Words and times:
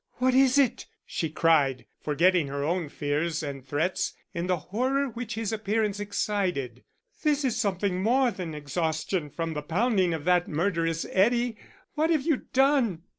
"What 0.13 0.33
is 0.33 0.57
it?" 0.57 0.87
she 1.05 1.29
cried, 1.29 1.85
forgetting 2.01 2.47
her 2.47 2.63
own 2.63 2.89
fears 2.89 3.43
and 3.43 3.63
threats 3.63 4.15
in 4.33 4.47
the 4.47 4.57
horror 4.57 5.07
which 5.09 5.35
his 5.35 5.53
appearance 5.53 5.99
excited. 5.99 6.83
"This 7.21 7.45
is 7.45 7.55
something 7.61 8.01
more 8.01 8.31
than 8.31 8.55
exhaustion 8.55 9.29
from 9.29 9.53
the 9.53 9.61
pounding 9.61 10.15
of 10.15 10.25
that 10.25 10.47
murderous 10.47 11.05
eddy. 11.11 11.55
What 11.93 12.09
have 12.09 12.25
you 12.25 12.47
done? 12.51 13.03